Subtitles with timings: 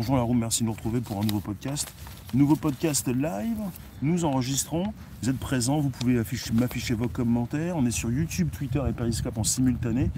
[0.00, 1.92] Bonjour la room, merci de nous retrouver pour un nouveau podcast.
[2.32, 3.58] Nouveau podcast live,
[4.00, 4.94] nous enregistrons.
[5.20, 6.18] Vous êtes présents, vous pouvez
[6.54, 7.76] m'afficher vos commentaires.
[7.76, 10.10] On est sur YouTube, Twitter et Periscope en simultané.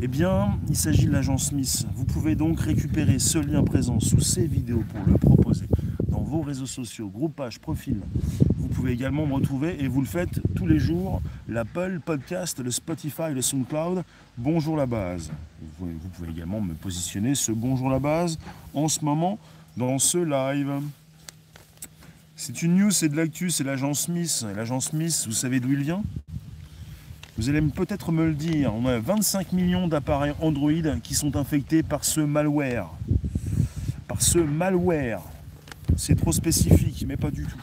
[0.00, 1.84] Eh bien, il s'agit de l'agence Smith.
[1.96, 5.66] Vous pouvez donc récupérer ce lien présent sous ces vidéos pour le proposer
[6.06, 8.00] dans vos réseaux sociaux, groupages, profils.
[8.56, 12.70] Vous pouvez également me retrouver et vous le faites tous les jours, l'Apple Podcast, le
[12.70, 14.04] Spotify, le SoundCloud.
[14.36, 15.32] Bonjour la base.
[15.78, 18.38] Vous pouvez également me positionner ce Bonjour la base
[18.74, 19.38] en ce moment
[19.76, 20.82] dans ce live.
[22.34, 24.44] C'est une news, c'est de l'actu, c'est l'agence Smith.
[24.56, 26.02] L'agence Smith, vous savez d'où il vient?
[27.36, 28.74] Vous allez peut-être me le dire.
[28.74, 32.90] On a 25 millions d'appareils Android qui sont infectés par ce malware.
[34.08, 35.22] Par ce malware.
[35.96, 37.60] C'est trop spécifique, mais pas du tout.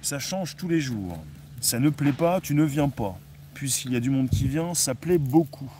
[0.00, 1.18] Ça change tous les jours.
[1.60, 3.18] Ça ne plaît pas, tu ne viens pas.
[3.52, 5.70] Puisqu'il y a du monde qui vient, ça plaît beaucoup.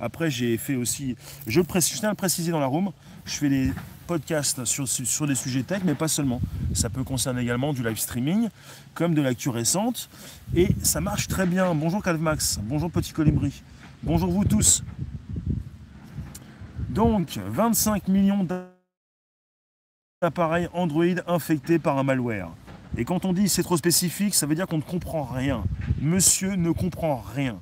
[0.00, 2.90] Après, j'ai fait aussi, je, tiens à le préciser dans la room,
[3.26, 3.72] je fais des
[4.06, 6.40] podcasts sur, sur des sujets tech, mais pas seulement.
[6.74, 8.48] Ça peut concerner également du live streaming,
[8.94, 10.08] comme de l'actu récente.
[10.56, 11.74] Et ça marche très bien.
[11.74, 13.62] Bonjour Calvmax, bonjour Petit Colibri,
[14.02, 14.82] bonjour vous tous.
[16.88, 18.46] Donc, 25 millions
[20.22, 22.50] d'appareils Android infectés par un malware.
[22.96, 25.62] Et quand on dit c'est trop spécifique, ça veut dire qu'on ne comprend rien.
[26.00, 27.60] Monsieur ne comprend rien.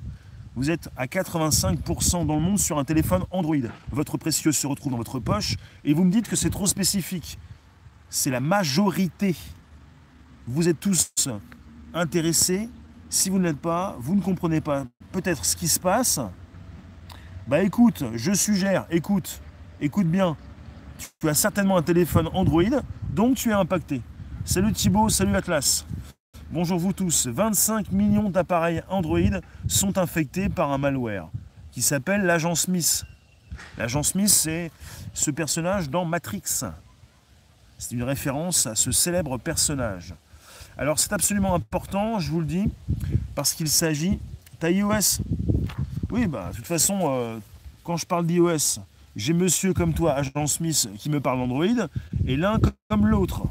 [0.59, 3.55] Vous êtes à 85% dans le monde sur un téléphone Android.
[3.91, 7.39] Votre précieux se retrouve dans votre poche et vous me dites que c'est trop spécifique.
[8.09, 9.37] C'est la majorité.
[10.47, 11.13] Vous êtes tous
[11.93, 12.67] intéressés.
[13.09, 16.19] Si vous ne l'êtes pas, vous ne comprenez pas peut-être ce qui se passe.
[17.47, 19.41] Bah écoute, je suggère, écoute,
[19.79, 20.35] écoute bien.
[21.21, 22.81] Tu as certainement un téléphone Android,
[23.11, 24.01] donc tu es impacté.
[24.43, 25.85] Salut Thibaut, salut Atlas.
[26.51, 27.27] Bonjour vous tous.
[27.27, 29.19] 25 millions d'appareils Android
[29.67, 31.29] sont infectés par un malware
[31.71, 33.05] qui s'appelle l'agent Smith.
[33.77, 34.71] L'agent Smith, c'est
[35.13, 36.41] ce personnage dans Matrix.
[37.77, 40.15] C'est une référence à ce célèbre personnage.
[40.75, 42.67] Alors c'est absolument important, je vous le dis,
[43.35, 44.17] parce qu'il s'agit.
[44.59, 45.21] T'as iOS
[46.09, 47.37] Oui, bah de toute façon, euh,
[47.83, 48.79] quand je parle d'iOS,
[49.15, 51.87] j'ai monsieur comme toi, agent Smith, qui me parle d'Android,
[52.25, 53.43] et l'un comme l'autre.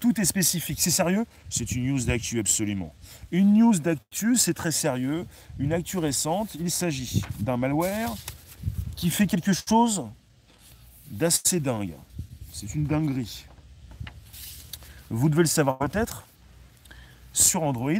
[0.00, 0.80] Tout est spécifique.
[0.80, 1.26] C'est sérieux?
[1.50, 2.94] C'est une news d'actu absolument.
[3.30, 5.26] Une news d'actu, c'est très sérieux.
[5.58, 8.16] Une actu récente, il s'agit d'un malware
[8.96, 10.06] qui fait quelque chose
[11.10, 11.94] d'assez dingue.
[12.50, 13.44] C'est une dinguerie.
[15.10, 16.24] Vous devez le savoir peut-être.
[17.32, 17.92] Sur Android,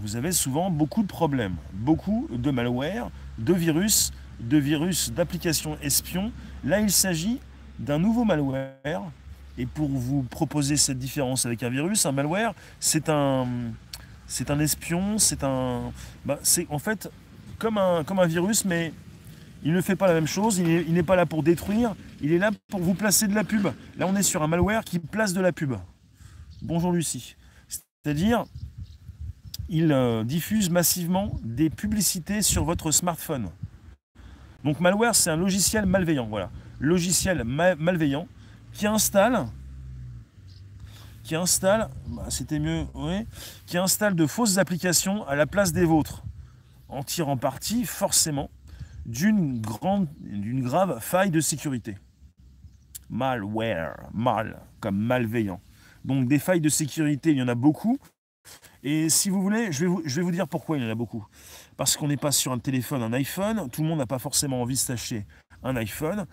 [0.00, 6.32] vous avez souvent beaucoup de problèmes, beaucoup de malware, de virus, de virus d'applications espions.
[6.62, 7.40] Là, il s'agit
[7.78, 9.10] d'un nouveau malware
[9.58, 13.46] et pour vous proposer cette différence avec un virus, un malware, c'est un,
[14.26, 15.92] c'est un espion, c'est un,
[16.24, 17.10] bah, c'est en fait
[17.58, 18.92] comme un, comme un virus, mais
[19.64, 20.58] il ne fait pas la même chose.
[20.58, 23.66] Il n'est pas là pour détruire, il est là pour vous placer de la pub.
[23.98, 25.74] Là, on est sur un malware qui place de la pub.
[26.62, 27.34] Bonjour Lucie.
[27.66, 28.44] C'est-à-dire,
[29.68, 33.50] il euh, diffuse massivement des publicités sur votre smartphone.
[34.64, 36.26] Donc malware, c'est un logiciel malveillant.
[36.28, 38.28] Voilà, logiciel malveillant
[38.78, 39.48] qui installe,
[41.24, 43.26] qui installe, bah, c'était mieux, oui,
[43.66, 46.22] qui installe de fausses applications à la place des vôtres,
[46.88, 48.50] en tirant parti forcément
[49.04, 51.98] d'une grande, d'une grave faille de sécurité.
[53.10, 55.60] Malware, mal, comme malveillant.
[56.04, 57.98] Donc des failles de sécurité, il y en a beaucoup.
[58.84, 60.90] Et si vous voulez, je vais vous, je vais vous dire pourquoi il y en
[60.90, 61.26] a beaucoup.
[61.76, 63.68] Parce qu'on n'est pas sur un téléphone, un iPhone.
[63.70, 65.26] Tout le monde n'a pas forcément envie de s'acheter
[65.64, 66.26] un iPhone.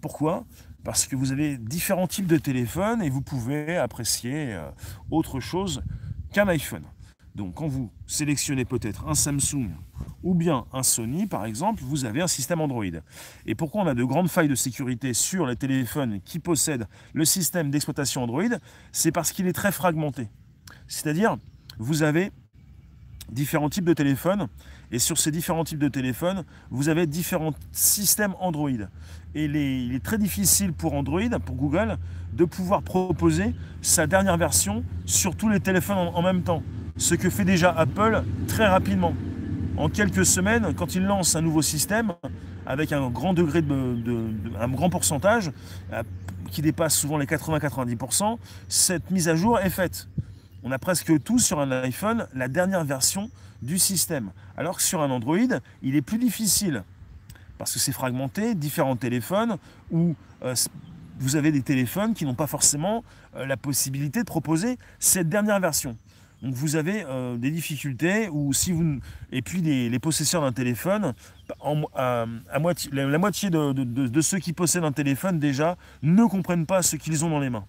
[0.00, 0.46] Pourquoi?
[0.88, 4.70] Parce que vous avez différents types de téléphones et vous pouvez apprécier euh,
[5.10, 5.82] autre chose
[6.32, 6.84] qu'un iPhone.
[7.34, 9.68] Donc quand vous sélectionnez peut-être un Samsung
[10.22, 12.86] ou bien un Sony par exemple, vous avez un système Android.
[13.44, 17.26] Et pourquoi on a de grandes failles de sécurité sur les téléphones qui possèdent le
[17.26, 18.56] système d'exploitation Android?
[18.90, 20.30] C'est parce qu'il est très fragmenté.
[20.86, 21.36] C'est-à-dire,
[21.78, 22.32] vous avez
[23.30, 24.48] différents types de téléphones
[24.90, 28.70] et sur ces différents types de téléphones, vous avez différents systèmes Android.
[29.34, 31.98] Et il est très difficile pour Android, pour Google,
[32.32, 36.62] de pouvoir proposer sa dernière version sur tous les téléphones en, même temps.
[36.96, 39.14] Ce que fait déjà Apple très rapidement.
[39.76, 42.14] En quelques semaines, quand il lance un nouveau système,
[42.66, 45.52] avec un grand degré de, un grand pourcentage,
[45.92, 46.02] euh,
[46.50, 48.38] qui dépasse souvent les 80-90%,
[48.68, 50.08] cette mise à jour est faite.
[50.68, 53.30] On a presque tout sur un iPhone, la dernière version
[53.62, 54.32] du système.
[54.54, 55.38] Alors que sur un Android,
[55.80, 56.84] il est plus difficile
[57.56, 59.56] parce que c'est fragmenté, différents téléphones
[59.90, 60.54] où euh,
[61.20, 63.02] vous avez des téléphones qui n'ont pas forcément
[63.34, 65.96] euh, la possibilité de proposer cette dernière version.
[66.42, 68.98] Donc vous avez euh, des difficultés ou si vous
[69.32, 71.14] et puis les, possesseurs d'un téléphone,
[72.60, 77.24] moitié, la, moitié de, ceux qui possèdent un téléphone déjà ne comprennent pas ce qu'ils
[77.24, 77.64] ont dans les mains,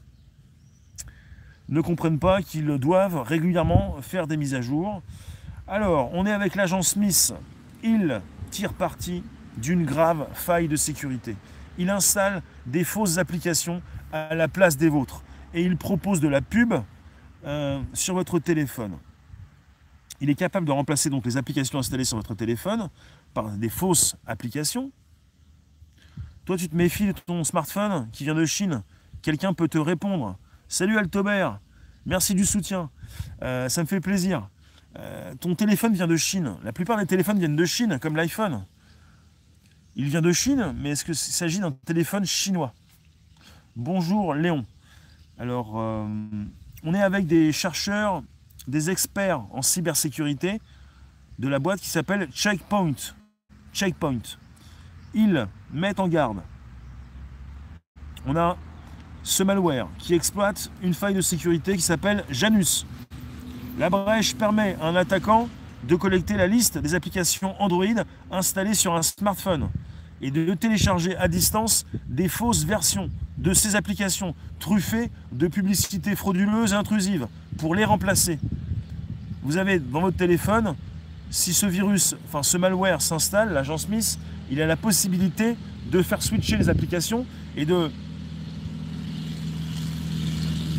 [1.69, 5.01] ne comprennent pas qu'ils doivent régulièrement faire des mises à jour.
[5.67, 7.33] Alors on est avec l'agent Smith,
[7.83, 9.23] il tire parti
[9.57, 11.35] d'une grave faille de sécurité.
[11.77, 13.81] Il installe des fausses applications
[14.11, 15.23] à la place des vôtres
[15.53, 16.73] et il propose de la pub
[17.45, 18.97] euh, sur votre téléphone.
[20.21, 22.89] Il est capable de remplacer donc les applications installées sur votre téléphone
[23.33, 24.91] par des fausses applications.
[26.45, 28.83] Toi, tu te méfies de ton smartphone qui vient de Chine.
[29.21, 30.37] Quelqu'un peut te répondre.
[30.71, 31.59] Salut Altobert,
[32.05, 32.91] merci du soutien.
[33.41, 34.47] Euh, ça me fait plaisir.
[34.99, 36.57] Euh, ton téléphone vient de Chine.
[36.63, 38.67] La plupart des téléphones viennent de Chine, comme l'iPhone.
[39.95, 42.75] Il vient de Chine, mais est-ce qu'il s'agit d'un téléphone chinois?
[43.75, 44.63] Bonjour Léon.
[45.39, 48.21] Alors, on est avec des chercheurs,
[48.67, 50.61] des experts en cybersécurité
[51.39, 52.93] de la boîte qui s'appelle Checkpoint.
[53.73, 54.21] Checkpoint.
[55.15, 56.43] Ils mettent en garde.
[58.27, 58.55] On a
[59.29, 62.87] ce malware qui exploite une faille de sécurité qui s'appelle Janus.
[63.77, 65.47] La brèche permet à un attaquant
[65.87, 67.85] de collecter la liste des applications Android
[68.31, 69.69] installées sur un smartphone
[70.21, 76.73] et de télécharger à distance des fausses versions de ces applications truffées de publicités frauduleuses
[76.73, 77.27] et intrusives
[77.59, 78.39] pour les remplacer.
[79.43, 80.75] Vous avez dans votre téléphone,
[81.29, 85.55] si ce virus, enfin ce malware s'installe, l'agent Smith, il a la possibilité
[85.91, 87.91] de faire switcher les applications et de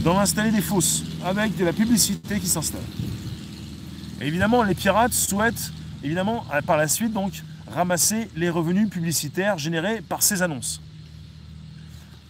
[0.00, 2.80] d'en installer des fausses avec de la publicité qui s'installe.
[4.20, 7.42] évidemment, les pirates souhaitent évidemment par la suite donc
[7.72, 10.80] ramasser les revenus publicitaires générés par ces annonces.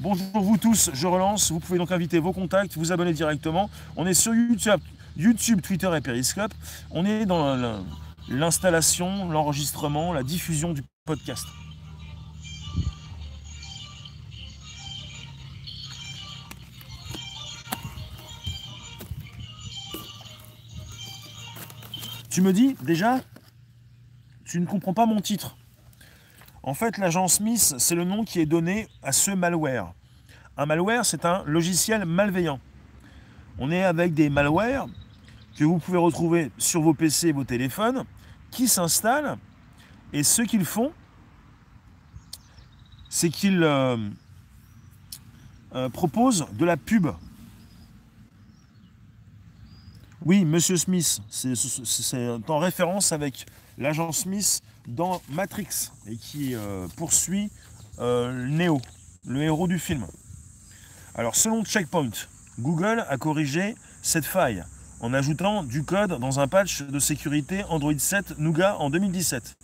[0.01, 1.53] Bonjour vous tous, je relance.
[1.53, 3.71] Vous pouvez donc inviter vos contacts, vous abonner directement.
[3.97, 4.81] On est sur YouTube,
[5.17, 6.53] YouTube Twitter et Periscope.
[6.91, 7.85] On est dans
[8.29, 11.47] l'installation, l'enregistrement, la diffusion du podcast.
[22.31, 23.21] Tu me dis déjà
[24.45, 25.57] tu ne comprends pas mon titre.
[26.63, 29.93] En fait, l'agent Smith, c'est le nom qui est donné à ce malware.
[30.57, 32.59] Un malware, c'est un logiciel malveillant.
[33.59, 34.89] On est avec des malwares
[35.57, 38.05] que vous pouvez retrouver sur vos PC et vos téléphones
[38.51, 39.39] qui s'installent
[40.13, 40.93] et ce qu'ils font,
[43.09, 43.97] c'est qu'ils euh,
[45.75, 47.09] euh, proposent de la pub.
[50.27, 53.47] Oui, Monsieur Smith, c'est en référence avec
[53.79, 57.51] l'agent Smith dans Matrix et qui euh, poursuit
[58.01, 58.83] euh, Neo,
[59.27, 60.07] le héros du film.
[61.15, 62.11] Alors selon Checkpoint,
[62.59, 64.63] Google a corrigé cette faille
[65.01, 69.55] en ajoutant du code dans un patch de sécurité Android 7 Nougat en 2017.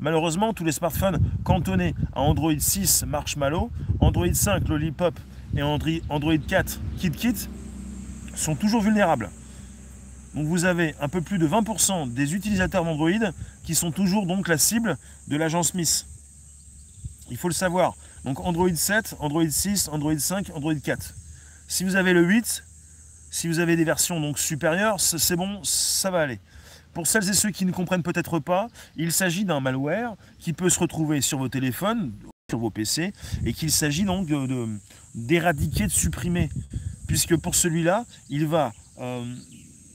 [0.00, 3.70] Malheureusement, tous les smartphones cantonnés à Android 6 Marshmallow,
[4.00, 5.20] Android 5 Lollipop
[5.54, 7.48] et Android 4 KitKit
[8.34, 9.28] sont toujours vulnérables.
[10.36, 13.32] Donc vous avez un peu plus de 20% des utilisateurs d'Android
[13.64, 16.06] qui sont toujours donc la cible de l'agence Smith.
[17.30, 17.96] Il faut le savoir.
[18.22, 21.14] Donc Android 7, Android 6, Android 5, Android 4.
[21.68, 22.64] Si vous avez le 8,
[23.30, 26.38] si vous avez des versions donc supérieures, c'est bon, ça va aller.
[26.92, 30.68] Pour celles et ceux qui ne comprennent peut-être pas, il s'agit d'un malware qui peut
[30.68, 32.12] se retrouver sur vos téléphones,
[32.50, 33.14] sur vos PC,
[33.46, 34.28] et qu'il s'agit donc
[35.14, 36.50] d'éradiquer, de, de, supprimer.
[37.06, 39.24] Puisque pour celui-là, il va euh,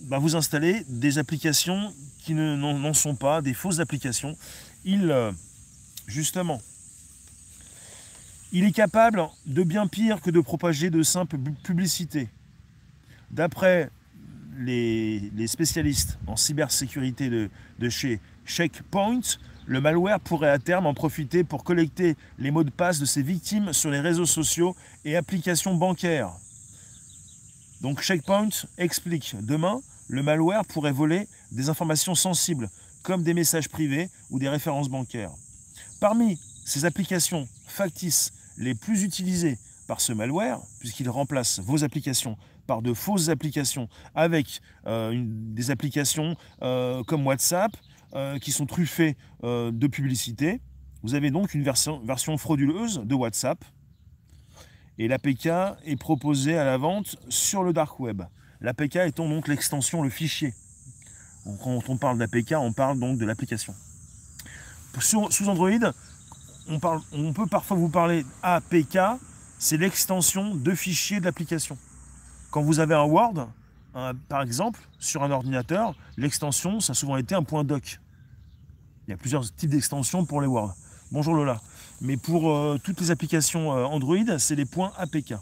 [0.07, 4.37] bah, vous installez des applications qui n'en sont pas, des fausses applications.
[4.85, 5.31] Il, euh,
[6.07, 6.61] justement,
[8.51, 12.29] il est capable de bien pire que de propager de simples publicités.
[13.31, 13.89] D'après
[14.57, 19.21] les, spécialistes en cybersécurité de, de chez Checkpoint,
[19.65, 23.21] le malware pourrait à terme en profiter pour collecter les mots de passe de ses
[23.21, 26.31] victimes sur les réseaux sociaux et applications bancaires.
[27.81, 32.69] Donc Checkpoint explique demain, le malware pourrait voler des informations sensibles,
[33.01, 35.31] comme des messages privés ou des références bancaires.
[36.01, 42.37] Parmi ces applications factices les plus utilisées par ce malware, puisqu'il remplace vos applications
[42.67, 47.71] par de fausses applications avec euh, des applications euh, comme WhatsApp
[48.13, 50.61] euh, qui sont truffées de publicité.
[51.03, 53.63] Vous avez donc une version, version frauduleuse de WhatsApp
[54.97, 55.47] et l'APK
[55.85, 58.21] est proposée à la vente sur le dark web.
[58.61, 60.53] L'APK étant donc l'extension, le fichier.
[61.63, 63.73] Quand on parle d'APK, on parle donc de l'application.
[64.99, 65.91] Sous Android,
[66.67, 68.99] on, peut parfois vous parler APK,
[69.57, 71.77] c'est l'extension de fichier de l'application.
[72.51, 73.47] Quand vous avez un Word,
[74.29, 77.99] par exemple, sur un ordinateur, l'extension, ça a souvent été un point doc.
[79.07, 80.73] Il y a plusieurs types d'extensions pour les Word.
[81.11, 81.59] Bonjour Lola.
[81.99, 85.33] Mais pour euh, toutes les applications euh, Android, c'est les points APK.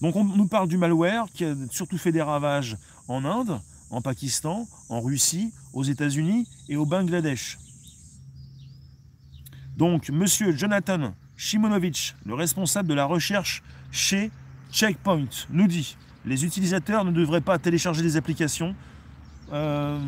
[0.00, 2.76] Donc on nous parle du malware qui a surtout fait des ravages
[3.08, 7.58] en Inde, en Pakistan, en Russie, aux États-Unis et au Bangladesh.
[9.76, 14.30] Donc monsieur Jonathan Shimonovich, le responsable de la recherche chez
[14.70, 18.74] Checkpoint, nous dit les utilisateurs ne devraient pas télécharger des applications.
[19.52, 19.98] Euh,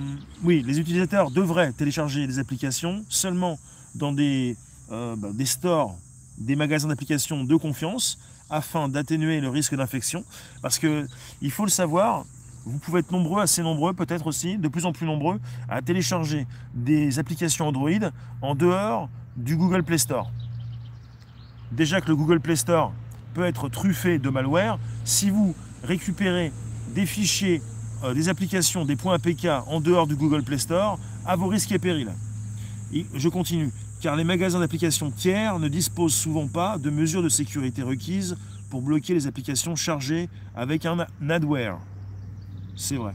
[0.44, 3.58] oui, les utilisateurs devraient télécharger des applications seulement
[3.94, 4.56] dans des,
[4.90, 5.98] euh, bah, des stores,
[6.38, 8.18] des magasins d'applications de confiance
[8.52, 10.24] afin d'atténuer le risque d'infection.
[10.60, 11.08] Parce que
[11.40, 12.24] il faut le savoir,
[12.64, 16.46] vous pouvez être nombreux, assez nombreux peut-être aussi, de plus en plus nombreux, à télécharger
[16.74, 18.10] des applications Android
[18.42, 20.30] en dehors du Google Play Store.
[21.72, 22.92] Déjà que le Google Play Store
[23.34, 26.52] peut être truffé de malware, si vous récupérez
[26.94, 27.62] des fichiers,
[28.04, 31.72] euh, des applications, des points APK en dehors du Google Play Store, à vos risques
[31.72, 32.12] et périls.
[32.92, 37.28] Et je continue, car les magasins d'applications tiers ne disposent souvent pas de mesures de
[37.28, 38.36] sécurité requises
[38.68, 41.78] pour bloquer les applications chargées avec un adware.
[42.74, 43.14] C'est vrai.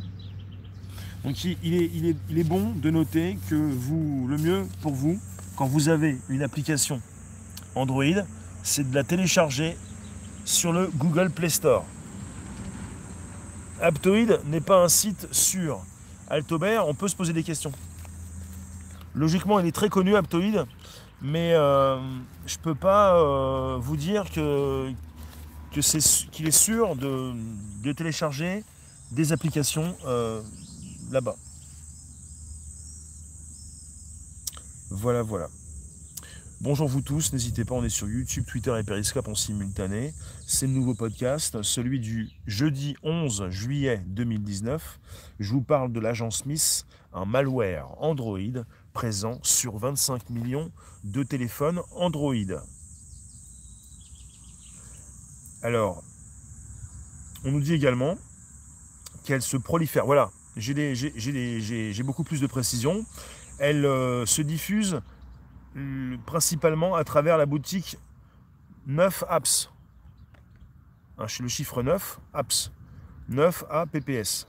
[1.25, 5.20] Donc il est, bon de noter que le mieux pour vous,
[5.58, 7.01] quand vous avez une application
[7.75, 8.24] Android,
[8.63, 9.75] c'est de la télécharger
[10.46, 11.84] sur le Google Play Store.
[13.82, 15.82] Aptoid n'est pas un site sûr.
[16.29, 17.74] Altobert, on peut se poser des questions.
[19.18, 20.68] Logiquement, il est très connu, Aptoid,
[21.24, 21.98] mais euh,
[22.46, 24.96] je ne peux pas euh, vous dire qu'il
[25.74, 27.34] est sûr de,
[27.94, 28.64] télécharger
[29.12, 30.40] des applications euh,
[31.12, 31.36] là-bas.
[34.92, 35.48] Voilà, voilà.
[36.62, 40.14] Bonjour vous tous, n'hésitez pas, on est sur YouTube, Twitter et Periscope en simultané.
[40.46, 45.00] C'est le nouveau podcast, celui du jeudi 11 juillet 2019.
[45.40, 48.64] Je vous parle de l'agent Smith, un malware Android
[48.98, 50.72] présent sur 25 millions
[51.04, 52.34] de téléphones Android.
[55.62, 56.04] Alors,
[57.46, 58.18] on nous dit également
[59.24, 60.08] qu'elle se prolifère.
[60.08, 63.06] Voilà, j'ai beaucoup plus de précisions.
[63.60, 65.00] Elle euh, se diffuse
[66.25, 68.00] principalement à travers la boutique
[68.88, 69.70] 9 apps.
[71.20, 72.72] le chiffre 9, apps.
[73.30, 74.48] 9 APPS.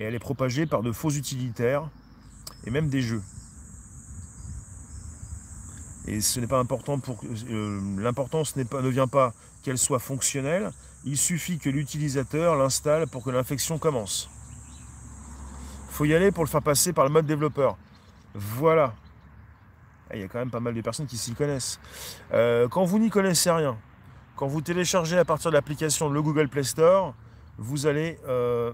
[0.00, 1.88] Et elle est propagée par de faux utilitaires
[2.64, 3.22] et même des jeux.
[6.06, 9.32] Et ce n'est pas important pour euh, l'importance ne vient pas
[9.62, 10.70] qu'elle soit fonctionnelle,
[11.04, 14.28] il suffit que l'utilisateur l'installe pour que l'infection commence.
[15.88, 17.76] Il faut y aller pour le faire passer par le mode développeur.
[18.34, 18.94] Voilà,
[20.12, 21.78] il y a quand même pas mal de personnes qui s'y connaissent.
[22.32, 23.76] Euh, quand vous n'y connaissez rien,
[24.36, 27.14] quand vous téléchargez à partir de l'application le Google Play Store,
[27.58, 28.72] vous allez euh,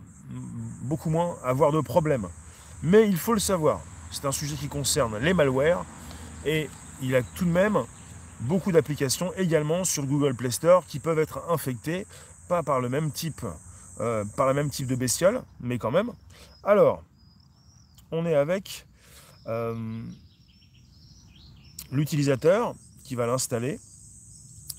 [0.82, 2.28] beaucoup moins avoir de problèmes.
[2.82, 5.84] Mais il faut le savoir, c'est un sujet qui concerne les malwares
[6.46, 6.70] et
[7.02, 7.78] il a tout de même
[8.40, 12.06] beaucoup d'applications également sur Google Play Store qui peuvent être infectées,
[12.48, 13.44] pas par le même type,
[14.00, 16.12] euh, par le même type de bestiole, mais quand même.
[16.64, 17.02] Alors,
[18.12, 18.86] on est avec
[21.90, 23.80] l'utilisateur qui va l'installer,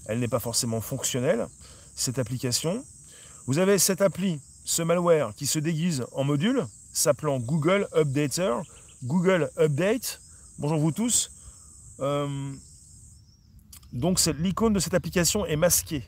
[0.05, 1.47] elle n'est pas forcément fonctionnelle,
[1.95, 2.83] cette application.
[3.47, 8.61] Vous avez cette appli, ce malware qui se déguise en module, s'appelant Google Updater,
[9.03, 10.21] Google Update.
[10.57, 11.31] Bonjour vous tous.
[12.01, 12.53] Euh,
[13.93, 16.03] donc l'icône de cette application est masquée.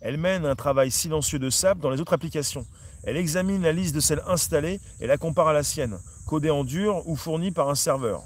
[0.00, 2.66] Elle mène un travail silencieux de SAP dans les autres applications.
[3.04, 6.64] Elle examine la liste de celles installées et la compare à la sienne, codée en
[6.64, 8.22] dur ou fournie par un serveur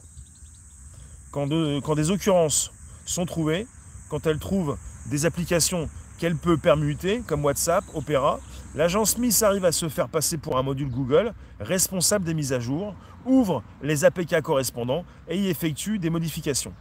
[1.32, 2.72] quand, des occurrences
[3.06, 3.66] sont trouvées,
[4.08, 8.38] quand elle trouve des applications qu'elle peut permuter, comme WhatsApp, Opera,
[8.76, 12.60] l'agence Smith arrive à se faire passer pour un module Google responsable des mises à
[12.60, 12.94] jour,
[13.24, 16.74] ouvre les APK correspondants et y effectue des modifications.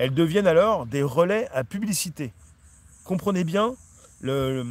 [0.00, 2.32] Elles deviennent alors des relais à publicité.
[3.04, 3.74] Comprenez bien
[4.22, 4.64] le,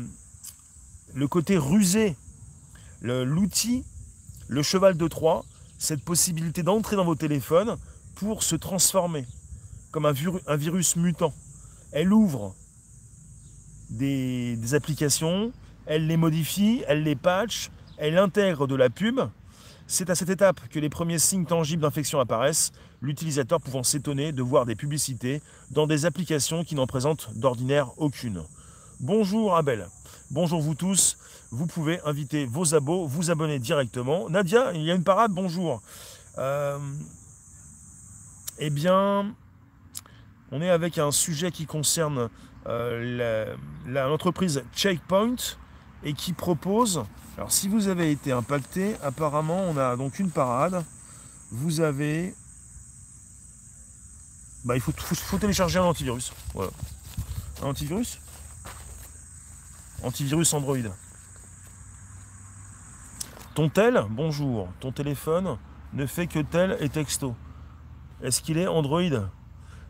[1.29, 2.15] côté rusé,
[3.03, 3.83] l'outil,
[4.47, 5.45] le, cheval de Troie,
[5.77, 7.77] cette possibilité d'entrer dans vos téléphones
[8.15, 9.27] pour se transformer
[9.91, 10.15] comme un,
[10.47, 11.35] un virus mutant.
[11.91, 12.55] Elle ouvre
[13.91, 15.53] des, applications,
[15.85, 17.69] elle les modifie, elle les patch,
[17.99, 19.19] elle intègre de la pub.
[19.91, 24.43] C'est à cette étape que les premiers signes tangibles d'infection apparaissent, l'utilisateur pouvant s'étonner de
[24.43, 25.41] voir des publicités
[25.71, 28.43] dans des applications qui n'en présentent d'ordinaire aucune.
[28.99, 29.87] Bonjour Abel,
[30.29, 31.17] bonjour vous tous,
[31.49, 34.29] vous pouvez inviter vos abos, vous abonner directement.
[34.29, 35.81] Nadia, il y a une parade, bonjour.
[36.37, 36.77] Euh,
[38.59, 39.33] eh bien,
[40.51, 42.29] on est avec un sujet qui concerne
[42.67, 43.55] euh,
[43.87, 45.57] l'entreprise Checkpoint
[46.03, 47.05] et qui propose.
[47.39, 50.83] Alors si vous avez été impacté, apparemment on a donc une parade.
[51.51, 52.35] Vous avez.
[54.65, 54.91] Bah, il faut,
[55.37, 56.33] télécharger un antivirus.
[56.53, 56.71] Voilà.
[57.63, 58.19] Un antivirus?
[60.03, 60.89] Antivirus Android.
[63.55, 65.57] Ton tel, bonjour, ton téléphone
[65.93, 67.37] ne fait que tel et texto.
[68.21, 69.29] Est-ce qu'il est Android?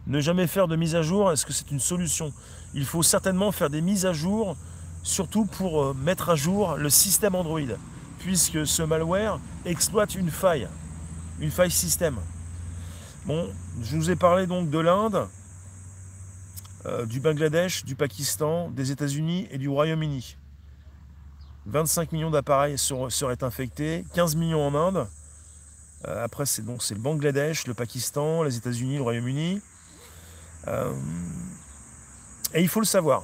[0.06, 2.32] Ne jamais faire de mise à jour, est-ce que c'est une solution?
[2.75, 4.56] Il faut certainement faire des mises à jour,
[5.03, 7.60] surtout pour euh, mettre à jour le système Android,
[8.20, 10.68] puisque ce malware exploite une faille,
[11.39, 12.18] une faille système.
[13.25, 13.50] Bon,
[13.82, 15.27] je vous ai parlé donc de l'Inde,
[16.86, 20.36] euh, du Bangladesh, du Pakistan, des États-Unis et du Royaume-Uni.
[21.65, 25.08] 25 millions d'appareils seraient infectés, 15 millions en Inde.
[26.08, 29.62] Euh, après, c'est donc le Bangladesh, le Pakistan, les États-Unis, le Royaume-Uni.
[32.53, 33.24] Et il faut le savoir.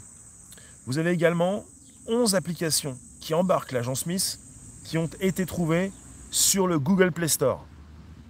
[0.85, 1.65] Vous avez également
[2.07, 4.39] 11 applications qui embarquent l'agent Smith
[4.83, 5.91] qui ont été trouvées
[6.29, 7.65] sur le Google Play Store.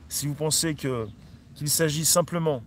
[0.07, 2.63] Si vous pensez qu'il s'agit simplement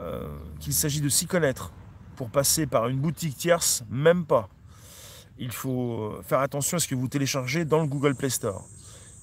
[0.00, 0.28] euh,
[0.60, 1.72] qu'il s'agit de s'y connaître
[2.14, 4.48] pour passer par une boutique tierce, même pas.
[5.38, 8.64] Il faut euh, faire attention à ce que vous téléchargez dans le Google Play Store.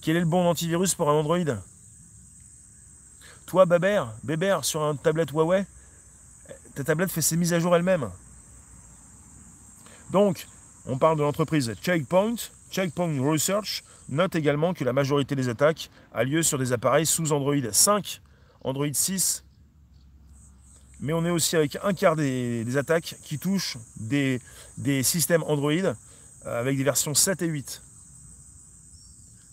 [0.01, 1.37] Quel est le bon antivirus pour un Android?
[3.45, 5.65] Toi, Baber, Bébert, sur un tablette Huawei,
[6.73, 8.09] ta tablette fait ses mises à jour elle-même.
[10.15, 10.47] Donc,
[10.85, 12.35] on parle de l'entreprise Checkpoint.
[12.71, 17.33] Checkpoint Research note également que la majorité des attaques a lieu sur des appareils sous
[17.33, 18.21] Android 5,
[18.63, 19.43] Android 6
[21.01, 24.39] mais on est aussi avec un quart des, attaques qui touchent des,
[25.03, 25.93] systèmes Android euh,
[26.45, 27.81] avec des versions 7 et 8.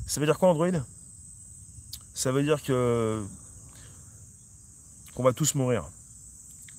[0.07, 0.81] Ça veut dire quoi Android?
[2.15, 3.21] Ça veut dire que
[5.15, 5.91] qu'on va tous mourir,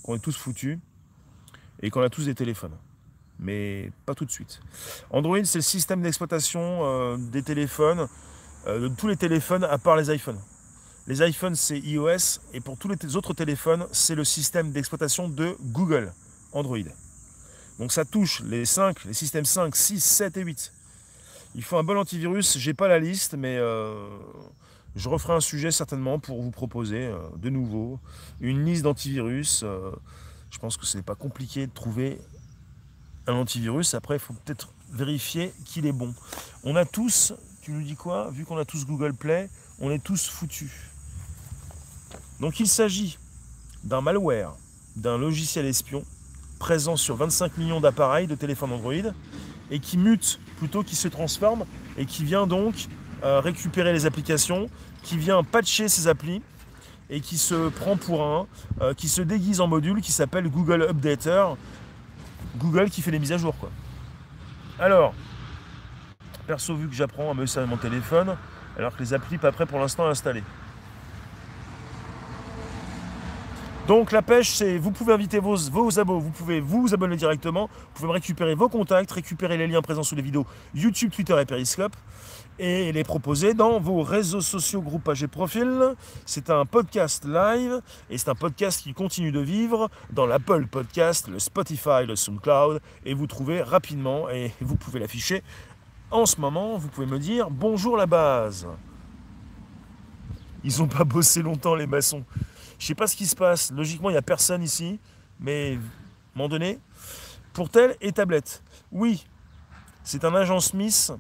[0.03, 0.79] qu'on est tous foutus
[1.81, 2.77] et qu'on a tous des téléphones.
[3.43, 4.61] Mais pas tout de suite.
[5.09, 8.07] Android, c'est le système d'exploitation euh, des téléphones,
[8.67, 10.39] euh, de tous les téléphones à part les iPhones.
[11.07, 15.57] Les iPhones, c'est iOS, et pour tous les autres téléphones, c'est le système d'exploitation de
[15.59, 16.13] Google,
[16.53, 16.77] Android.
[17.79, 20.71] Donc ça touche les 5, les systèmes 5, 6, 7 et 8.
[21.55, 24.07] Il faut un bon antivirus, j'ai pas la liste, mais euh,
[24.95, 27.99] je referai un sujet certainement pour vous proposer de nouveau
[28.39, 29.65] une liste d'antivirus.
[30.49, 32.21] Je pense que ce n'est pas compliqué de trouver
[33.27, 33.93] un antivirus.
[33.93, 36.13] Après, il faut peut-être vérifier qu'il est bon.
[36.63, 40.03] On a tous, tu nous dis quoi Vu qu'on a tous Google Play, on est
[40.03, 40.71] tous foutus.
[42.39, 43.17] Donc il s'agit
[43.83, 44.53] d'un malware,
[44.95, 46.03] d'un logiciel espion
[46.59, 49.11] présent sur 25 millions d'appareils de téléphone Android
[49.69, 51.65] et qui mute plutôt qu'il se transforme
[51.97, 52.87] et qui vient donc
[53.23, 54.69] euh, récupérer les applications,
[55.01, 56.41] qui vient patcher ces applis
[57.09, 58.47] et qui se prend pour un,
[58.81, 61.47] euh, qui se déguise en module qui s'appelle Google Updater.
[62.57, 63.69] Google qui fait les mises à jour quoi.
[64.79, 65.13] Alors,
[66.47, 68.35] perso vu que j'apprends à me servir mon téléphone,
[68.77, 70.43] alors que les applis pas prêts pour l'instant à installer.
[73.87, 77.67] Donc la pêche, c'est vous pouvez inviter vos, vos abos, vous pouvez vous abonner directement,
[77.67, 81.45] vous pouvez récupérer vos contacts, récupérer les liens présents sous les vidéos YouTube, Twitter et
[81.45, 81.93] Periscope
[82.59, 85.95] et les proposer dans vos réseaux sociaux, groupages et profils.
[86.25, 91.27] C'est un podcast live et c'est un podcast qui continue de vivre dans l'Apple Podcast,
[91.27, 95.43] le Spotify, le SoundCloud et vous trouvez rapidement et vous pouvez l'afficher
[96.11, 96.77] en ce moment.
[96.77, 98.67] Vous pouvez me dire bonjour la base.
[100.63, 102.23] Ils n'ont pas bossé longtemps les maçons.
[102.79, 103.71] Je sais pas ce qui se passe.
[103.71, 104.99] Logiquement, il n'y a personne ici.
[105.39, 105.77] Mais,
[106.35, 106.79] moment donné,
[107.53, 108.63] pour tel et tablette.
[108.91, 109.25] Oui,
[110.03, 111.11] c'est un agent Smith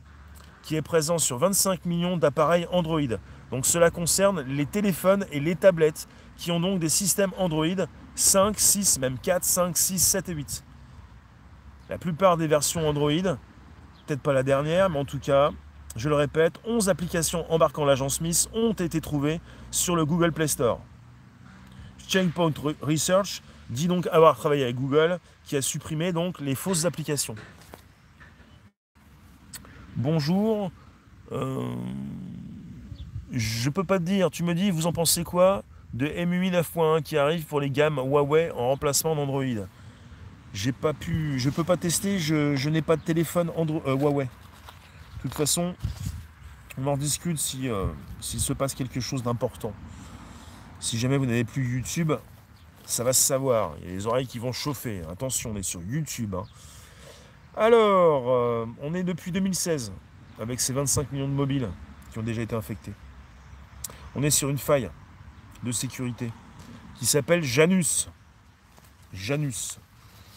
[0.63, 3.01] qui est présent sur 25 millions d'appareils Android.
[3.51, 7.67] Donc cela concerne les téléphones et les tablettes qui ont donc des systèmes Android
[8.15, 10.63] 5, 6, même 4, 5, 6, 7 et 8.
[11.89, 15.51] La plupart des versions Android, peut-être pas la dernière, mais en tout cas,
[15.95, 20.47] je le répète, 11 applications embarquant l'agent Smith ont été trouvées sur le Google Play
[20.47, 20.79] Store.
[22.07, 27.35] Chainpoint Research dit donc avoir travaillé avec Google qui a supprimé donc les fausses applications.
[29.95, 30.71] Bonjour.
[31.31, 31.75] Euh,
[33.31, 37.03] je peux pas te dire, tu me dis, vous en pensez quoi de MUI 9.1
[37.03, 39.67] qui arrive pour les gammes Huawei en remplacement d'Android?
[40.51, 43.51] J'ai pas pu, je peux pas tester, je, n'ai pas de téléphone
[43.85, 44.25] euh, Huawei.
[44.25, 45.75] De toute façon,
[46.79, 47.85] on en discute si, euh,
[48.19, 49.73] s'il se passe quelque chose d'important.
[50.79, 52.13] Si jamais vous n'avez plus YouTube,
[52.83, 53.75] ça va se savoir.
[53.81, 55.01] Il y a les oreilles qui vont chauffer.
[55.11, 56.33] Attention, on est sur YouTube.
[56.33, 56.45] Hein.
[57.55, 59.91] Alors, euh, on est depuis 2016
[60.39, 61.69] avec ces 25 millions de mobiles
[62.11, 62.93] qui ont déjà été infectés.
[64.15, 64.89] On est sur une faille
[65.61, 66.31] de sécurité
[66.95, 68.09] qui s'appelle Janus.
[69.13, 69.77] Janus.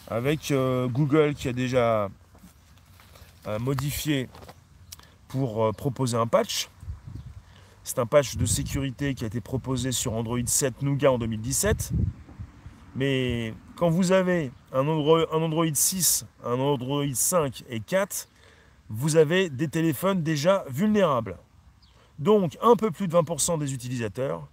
[0.09, 2.11] Avec euh, Google qui a déjà
[3.47, 4.29] euh, modifié
[5.29, 6.69] pour proposer un patch.
[7.83, 11.93] C'est un patch de sécurité qui a été proposé sur Android 7 Nougat en 2017.
[12.97, 18.27] Mais quand vous avez un Android, un Android 6, un Android 5 et 4,
[18.89, 21.37] vous avez des téléphones déjà vulnérables.
[22.19, 24.49] Donc un peu plus de 20% des utilisateurs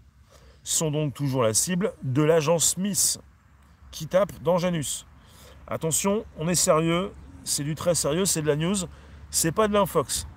[0.62, 3.17] sont donc toujours la cible de l'agence Smith
[3.91, 5.06] qui tape dans Janus.
[5.65, 7.13] Attention, on est sérieux,
[7.45, 8.75] c'est du très sérieux, c'est de la news,
[9.29, 10.27] c'est pas de l'infox.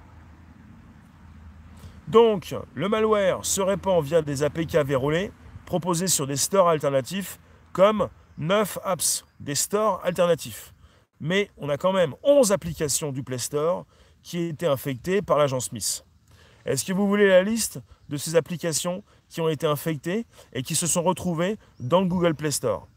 [2.07, 5.33] Donc, le malware se répand via des APK verrouillés
[5.64, 7.40] proposés sur des stores alternatifs
[7.77, 8.09] comme
[8.39, 10.73] 9 apps, des stores alternatifs.
[11.21, 13.85] Mais on a quand même 11 applications du Play Store
[14.23, 16.03] qui ont été infectées par l'agence Smith.
[16.65, 20.75] Est-ce que vous voulez la liste de ces applications qui ont été infectées et qui
[20.75, 22.89] se sont retrouvées dans le Google Play Store?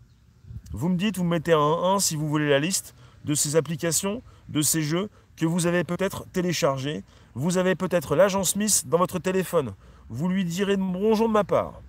[0.72, 4.24] Vous me dites, vous mettez un 1 si vous voulez la liste de ces applications,
[4.48, 7.04] de ces jeux que vous avez peut-être téléchargés.
[7.34, 9.74] Vous avez peut-être l'agent Smith dans votre téléphone.
[10.08, 11.82] Vous lui direz bonjour de ma part.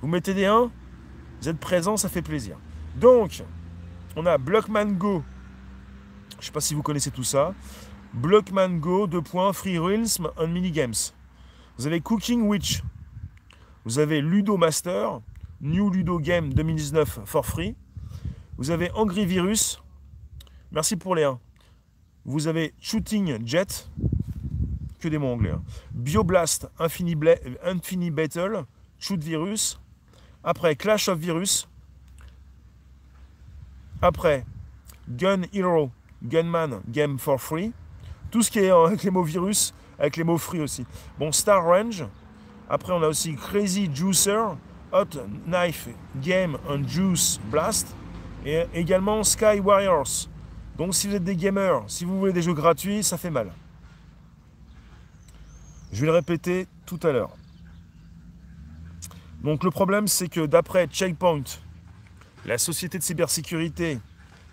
[0.00, 0.70] Vous mettez des 1,
[1.44, 2.56] vous êtes présent, ça fait plaisir.
[2.96, 3.42] Donc,
[4.16, 5.22] on a Blockman Go.
[6.30, 7.52] Je ne sais pas si vous connaissez tout ça.
[8.14, 11.12] Blockman Go, 2 points, Free Realms and Minigames.
[11.76, 12.82] Vous avez Cooking Witch.
[13.84, 15.20] Vous avez Ludo Master,
[15.60, 17.76] New Ludo Game 2019 for free.
[18.56, 19.82] Vous avez Angry Virus.
[20.72, 21.38] Merci pour les 1.
[22.24, 23.90] Vous avez Shooting Jet.
[24.98, 25.50] Que des mots anglais.
[25.50, 25.62] Hein.
[25.92, 27.14] Bioblast, Infini,
[27.62, 28.64] Infini Battle,
[28.98, 29.78] Shoot Virus.
[30.44, 31.66] Après, Clash of Virus.
[34.02, 34.44] Après,
[35.08, 35.90] Gun Hero,
[36.22, 37.72] Gunman, Game for Free.
[38.30, 40.84] Tout ce qui est avec les mots virus, avec les mots free aussi.
[41.18, 42.04] Bon, Star Range.
[42.68, 44.56] Après, on a aussi Crazy Juicer,
[44.92, 47.94] Hot Knife Game and Juice Blast.
[48.44, 50.28] Et également Sky Warriors.
[50.76, 53.52] Donc, si vous êtes des gamers, si vous voulez des jeux gratuits, ça fait mal.
[55.92, 57.30] Je vais le répéter tout à l'heure.
[59.44, 61.44] Donc le problème, c'est que d'après Checkpoint,
[62.46, 63.98] la société de cybersécurité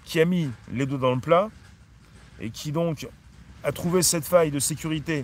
[0.04, 1.49] qui a mis les deux dans le plat
[2.41, 3.08] et qui donc
[3.63, 5.23] a trouvé cette faille de sécurité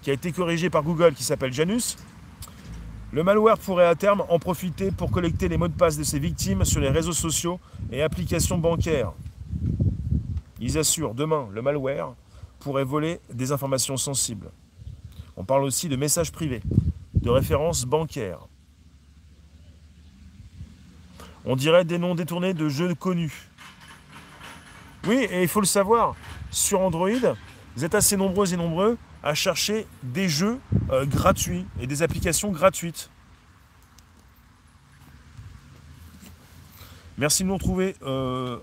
[0.00, 1.96] qui a été corrigée par Google qui s'appelle Janus,
[3.10, 6.20] le malware pourrait à terme en profiter pour collecter les mots de passe de ses
[6.20, 7.58] victimes sur les réseaux sociaux
[7.90, 9.12] et applications bancaires.
[10.60, 12.14] Ils assurent demain le malware
[12.60, 14.52] pourrait voler des informations sensibles.
[15.36, 16.62] On parle aussi de messages privés,
[17.14, 18.46] de références bancaires,
[21.44, 23.48] on dirait des noms détournés de jeux connus.
[25.06, 26.14] Oui, et il faut le savoir,
[26.50, 27.08] sur Android,
[27.76, 30.58] vous êtes assez nombreux et nombreux à chercher des jeux
[30.90, 33.10] euh, gratuits et des applications gratuites.
[37.16, 38.58] Merci de nous retrouver euh,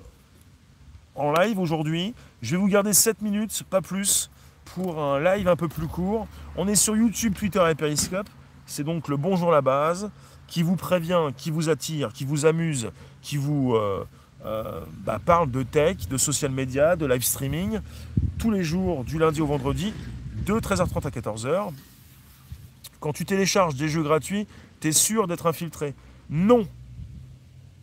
[1.16, 2.13] en live aujourd'hui.
[2.42, 4.32] Je vais vous garder 7 minutes, pas plus,
[4.66, 6.28] pour un live un peu plus court.
[6.56, 8.30] On est sur YouTube, Twitter et Periscope.
[8.66, 10.12] C'est donc le Bonjour la base
[10.48, 12.90] qui vous prévient, qui vous attire, qui vous amuse,
[13.22, 14.06] qui vous euh,
[14.46, 17.80] euh, bah, parle de tech, de social media, de live streaming,
[18.38, 19.94] tous les jours du lundi au vendredi,
[20.46, 21.72] de 13h30 à 14h.
[23.00, 24.48] Quand tu télécharges des jeux gratuits,
[24.80, 25.94] tu es sûr d'être infiltré.
[26.30, 26.68] Non.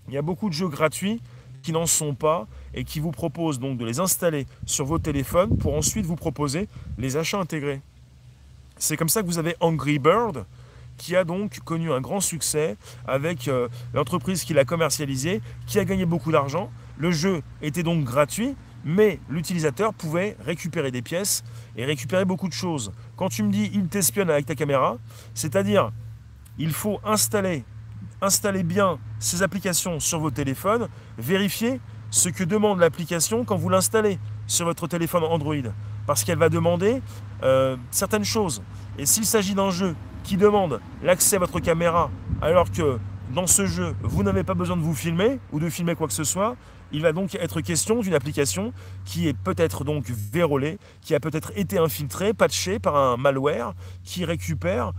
[0.08, 1.20] Il y a beaucoup de jeux gratuits
[1.62, 5.56] qui n'en sont pas et qui vous proposent donc de les installer sur vos téléphones
[5.56, 7.80] pour ensuite vous proposer les achats intégrés.
[8.76, 10.44] C'est comme ça que vous avez Angry Bird,
[10.96, 12.76] qui a donc connu un grand succès
[13.06, 16.70] avec euh, l'entreprise qui l'a commercialisé, qui a gagné beaucoup d'argent.
[16.98, 18.54] Le jeu était donc gratuit,
[18.84, 21.42] mais l'utilisateur pouvait récupérer des pièces
[21.76, 22.92] et récupérer beaucoup de choses.
[23.16, 24.98] Quand tu me dis il t'espionne avec ta caméra,
[25.34, 25.90] c'est-à-dire
[26.58, 27.64] il faut installer,
[28.20, 31.80] installer bien ces applications sur vos téléphones, vérifier
[32.10, 35.72] ce que demande l'application quand vous l'installez sur votre téléphone Android.
[36.06, 37.02] Parce qu'elle va demander
[37.42, 38.62] euh, certaines choses.
[38.98, 42.10] Et s'il s'agit d'un jeu qui demande l'accès à votre caméra
[42.42, 42.98] alors que
[43.32, 46.12] dans ce jeu, vous n'avez pas besoin de vous filmer ou de filmer quoi que
[46.12, 46.56] ce soit,
[46.92, 48.72] il va donc être question d'une application
[49.04, 54.24] qui est peut-être donc vérolée, qui a peut-être été infiltrée, patchée par un malware qui
[54.24, 54.92] récupère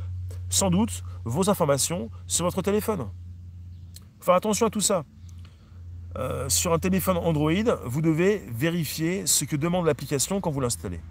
[0.49, 3.07] sans doute vos informations sur votre téléphone.
[4.21, 5.05] Faire attention à tout ça.
[6.17, 7.51] Euh, sur un téléphone Android,
[7.83, 11.01] vous devez vérifier ce que demande l'application quand vous l'installez.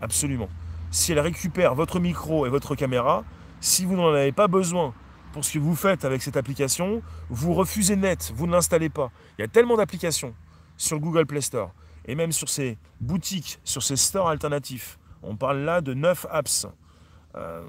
[0.00, 0.48] Absolument
[0.90, 3.24] si elle récupère votre micro et votre caméra,
[3.60, 4.94] si vous n'en avez pas besoin
[5.32, 9.10] pour ce que vous faites avec cette application, vous refusez net, vous ne l'installez pas.
[9.38, 10.34] Il y a tellement d'applications
[10.76, 11.72] sur Google Play Store
[12.06, 14.98] et même sur ces boutiques, sur ces stores alternatifs.
[15.22, 16.66] On parle là de 9 apps.
[17.36, 17.62] Euh,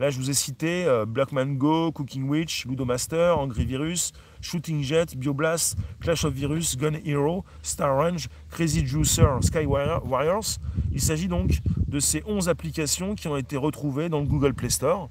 [0.00, 5.14] Là, je vous ai cité euh, Blackman Go, Cooking Witch, Ludomaster, Angry Virus, Shooting Jet,
[5.14, 10.56] BioBlast, Clash of Virus, Gun Hero, Star Range, Crazy Juicer, Sky Warriors.
[10.90, 14.70] Il s'agit donc de ces 11 applications qui ont été retrouvées dans le Google Play
[14.70, 15.10] Store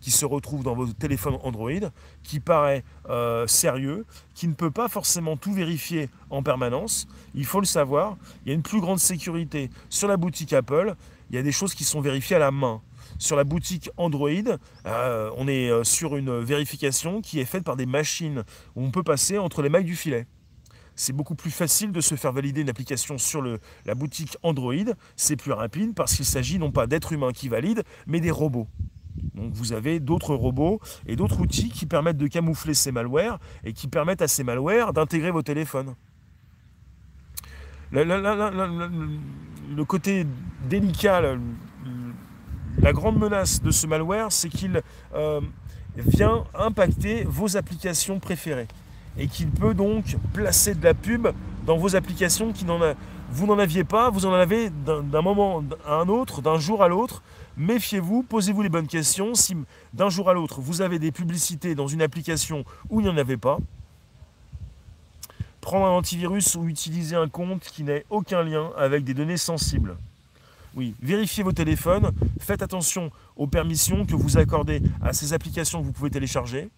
[0.00, 1.90] qui se retrouvent dans votre téléphone Android,
[2.22, 7.08] qui paraît euh, sérieux, qui ne peut pas forcément tout vérifier en permanence.
[7.34, 9.68] Il faut le savoir, il y a une plus grande sécurité.
[9.88, 10.94] Sur la boutique Apple,
[11.30, 12.80] il y a des choses qui sont vérifiées à la main.
[13.18, 14.30] Sur la boutique Android,
[14.86, 18.44] euh, on est euh, sur une vérification qui est faite par des machines
[18.76, 20.26] où on peut passer entre les mailles du filet.
[20.94, 24.74] C'est beaucoup plus facile de se faire valider une application sur la boutique Android.
[25.16, 28.66] C'est plus rapide parce qu'il s'agit non pas d'êtres humains qui valident, mais des robots.
[29.34, 33.72] Donc vous avez d'autres robots et d'autres outils qui permettent de camoufler ces malwares et
[33.72, 35.94] qui permettent à ces malwares d'intégrer vos téléphones.
[37.92, 40.26] le côté
[40.68, 41.36] délicat,
[42.80, 44.82] la grande menace de ce malware, c'est qu'il
[45.14, 45.40] euh,
[45.96, 48.68] vient impacter vos applications préférées
[49.18, 51.28] et qu'il peut donc placer de la pub
[51.66, 52.64] dans vos applications qui
[53.30, 56.88] vous n'en aviez pas, vous en avez d'un moment à un autre, d'un jour à
[56.88, 57.22] l'autre.
[57.56, 59.34] Méfiez-vous, posez-vous les bonnes questions.
[59.34, 59.56] Si
[59.92, 63.18] d'un jour à l'autre, vous avez des publicités dans une application où il n'y en
[63.18, 63.58] avait pas,
[65.60, 69.96] prendre un antivirus ou utiliser un compte qui n'ait aucun lien avec des données sensibles.
[70.78, 75.86] Oui, vérifiez vos téléphones, faites attention aux permissions que vous accordez à ces applications que
[75.86, 76.70] vous pouvez télécharger.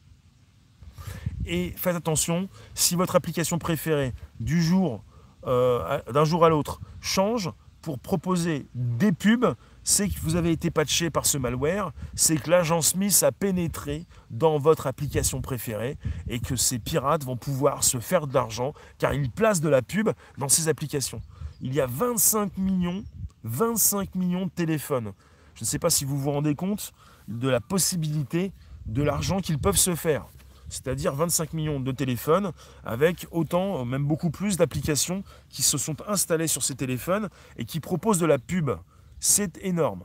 [1.45, 5.05] Et faites attention, si votre application préférée du jour,
[5.47, 7.51] euh, d'un jour à l'autre change
[7.83, 12.49] pour proposer des pubs, c'est que vous avez été patché par ce malware, c'est que
[12.49, 18.01] l'agent Smith a pénétré dans votre application préférée et que ces pirates vont pouvoir se
[18.01, 20.09] faire de l'argent car ils placent de la pub
[20.39, 21.21] dans ces applications.
[21.61, 23.05] Il y a 25 millions
[23.45, 25.13] 25 millions de téléphones.
[25.55, 26.93] Je ne sais pas si vous vous rendez compte
[27.29, 28.53] de la possibilité
[28.87, 30.27] de l'argent qu'ils peuvent se faire.
[30.69, 32.53] C'est-à-dire 25 millions de téléphones
[32.85, 37.81] avec autant, même beaucoup plus d'applications qui se sont installées sur ces téléphones et qui
[37.81, 38.71] proposent de la pub.
[39.19, 40.05] C'est énorme.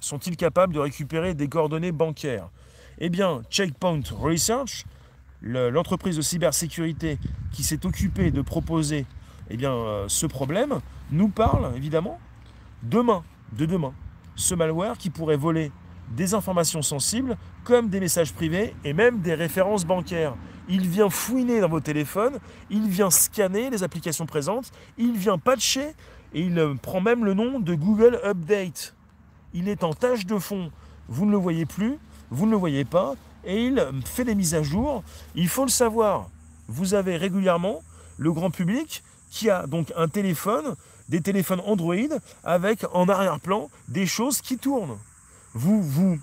[0.00, 2.50] Sont-ils capables de récupérer des coordonnées bancaires?
[2.98, 4.84] Eh bien, Checkpoint Research,
[5.40, 7.18] l'entreprise de cybersécurité
[7.52, 9.06] qui s'est occupée de proposer
[9.50, 10.80] eh bien, euh, ce problème,
[11.10, 12.18] nous parle évidemment
[12.82, 13.92] demain, de demain.
[14.36, 15.70] Ce malware qui pourrait voler
[16.10, 20.34] des informations sensibles comme des messages privés et même des références bancaires.
[20.68, 22.38] Il vient fouiner dans vos téléphones,
[22.70, 25.94] il vient scanner les applications présentes, il vient patcher
[26.32, 28.94] et il prend même le nom de Google Update.
[29.52, 30.70] Il est en tâche de fond.
[31.08, 31.98] Vous ne le voyez plus,
[32.30, 33.14] vous ne le voyez pas
[33.44, 35.02] et il fait des mises à jour.
[35.34, 36.28] Il faut le savoir.
[36.66, 37.82] Vous avez régulièrement
[38.16, 40.76] le grand public qui a donc un téléphone
[41.08, 41.94] des téléphones Android
[42.42, 44.98] avec en arrière-plan des choses qui tournent.
[45.52, 46.18] Vous, vous,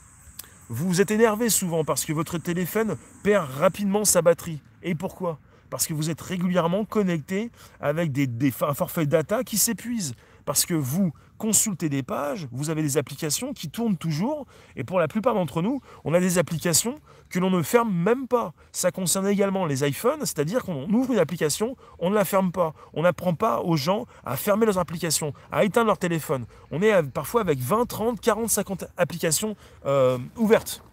[0.70, 4.62] vous êtes énervé souvent parce que votre téléphone perd rapidement sa batterie.
[4.84, 5.40] Et pourquoi?
[5.70, 10.16] Parce que vous êtes régulièrement connecté avec des, un forfait data qui s'épuise.
[10.46, 15.00] Parce que vous consultez des pages, vous avez des applications qui tournent toujours, et pour
[15.00, 17.00] la plupart d'entre nous, on a des applications
[17.32, 18.54] que l'on ne ferme même pas.
[18.72, 22.74] Ça concerne également les iPhones, c'est-à-dire qu'on ouvre une application, on ne la ferme pas.
[22.94, 26.46] On n'apprend pas aux gens à fermer leurs applications, à éteindre leur téléphone.
[26.72, 30.84] On est parfois avec 20, 30, 40, 50 applications euh, ouvertes.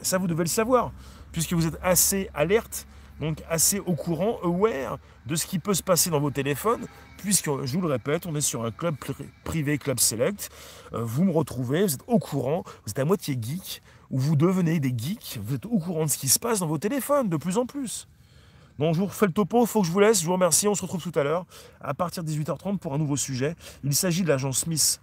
[0.00, 0.90] Ça, vous devez le savoir,
[1.30, 2.86] puisque vous êtes assez alerte
[3.22, 6.86] donc assez au courant, aware de ce qui peut se passer dans vos téléphones,
[7.18, 8.96] puisque, je vous le répète, on est sur un club
[9.44, 10.50] privé, club select.
[10.92, 13.80] Euh, vous me retrouvez, vous êtes au courant, vous êtes à moitié geek,
[14.12, 16.66] ou vous devenez des geeks, vous êtes au courant de ce qui se passe dans
[16.66, 18.06] vos téléphones de plus en plus.
[18.78, 20.74] Donc je vous refais le topo, faut que je vous laisse, je vous remercie, on
[20.74, 21.46] se retrouve tout à l'heure
[21.80, 23.56] à partir de 18h30 pour un nouveau sujet.
[23.84, 25.00] Il s'agit de l'agent Smith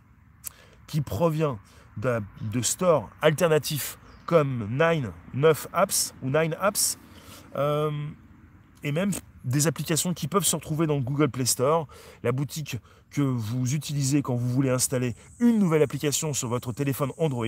[0.87, 1.59] qui provient
[1.97, 6.97] de, de stores alternatifs comme 9, 9 apps ou 9 apps
[7.55, 7.91] euh,
[8.83, 9.11] et même
[9.43, 11.87] des applications qui peuvent se retrouver dans Google Play Store,
[12.23, 12.77] la boutique
[13.11, 17.47] que vous utilisez quand vous voulez installer une nouvelle application sur votre téléphone Android.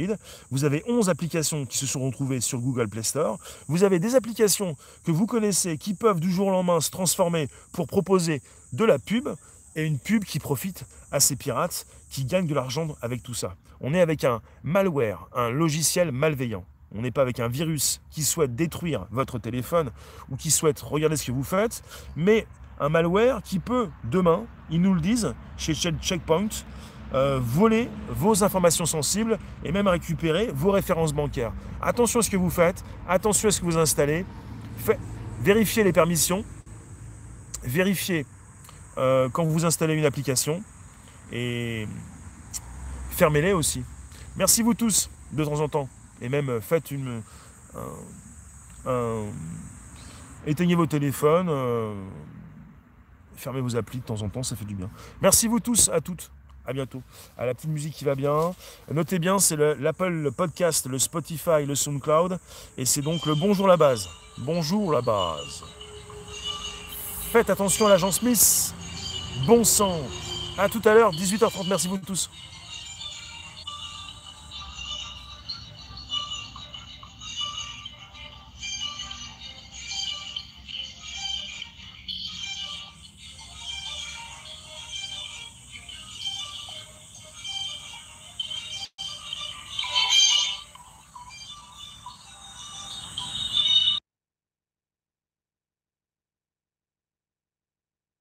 [0.50, 3.38] Vous avez 11 applications qui se sont retrouvées sur Google Play Store.
[3.68, 7.48] Vous avez des applications que vous connaissez qui peuvent du jour au lendemain se transformer
[7.74, 8.42] pour proposer
[8.74, 9.30] de la pub
[9.76, 13.56] et une pub qui profite à ces pirates qui gagnent de l'argent avec tout ça.
[13.80, 16.66] On est avec un malware, un logiciel malveillant.
[16.94, 19.92] On n'est pas avec un virus qui souhaite détruire votre téléphone
[20.30, 21.84] ou qui souhaite regarder ce que vous faites,
[22.16, 22.48] mais
[22.80, 26.50] un malware qui peut, demain, ils nous le disent, chez Checkpoint,
[27.14, 31.54] euh, voler vos informations sensibles et même récupérer vos références bancaires.
[31.82, 34.26] Attention à ce que vous faites, attention à ce que vous installez,
[35.42, 36.44] vérifiez les permissions,
[37.64, 38.26] vérifiez
[38.98, 40.64] euh, quand vous installez une application
[41.32, 41.88] et
[43.12, 43.84] fermez-les aussi.
[44.36, 45.90] Merci vous tous, de temps en temps.
[46.22, 47.22] Et même euh, faites une.
[50.46, 51.50] éteignez vos téléphones.
[51.50, 51.94] Euh,
[53.36, 54.90] fermez vos applis de temps en temps, ça fait du bien.
[55.22, 56.32] Merci vous tous, à toutes.
[56.64, 57.02] À bientôt.
[57.38, 58.54] À la petite musique qui va bien.
[58.92, 62.38] Notez bien, c'est l'Apple Podcast, le Spotify, le SoundCloud.
[62.78, 64.08] Et c'est donc le Bonjour la base.
[64.38, 65.64] Bonjour la base.
[67.32, 68.76] Faites attention à l'agent Smith.
[69.48, 70.00] Bon sang.
[70.58, 71.68] À tout à l'heure, 18h30.
[71.68, 72.30] Merci vous tous.